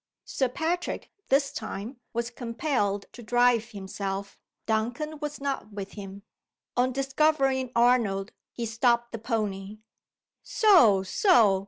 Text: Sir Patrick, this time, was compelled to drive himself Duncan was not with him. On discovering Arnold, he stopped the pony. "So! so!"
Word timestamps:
Sir 0.25 0.49
Patrick, 0.49 1.11
this 1.29 1.51
time, 1.53 1.99
was 2.11 2.31
compelled 2.31 3.05
to 3.13 3.21
drive 3.21 3.65
himself 3.69 4.39
Duncan 4.65 5.19
was 5.19 5.39
not 5.39 5.71
with 5.71 5.91
him. 5.91 6.23
On 6.75 6.91
discovering 6.91 7.71
Arnold, 7.75 8.31
he 8.51 8.65
stopped 8.65 9.11
the 9.11 9.19
pony. 9.19 9.77
"So! 10.41 11.03
so!" 11.03 11.59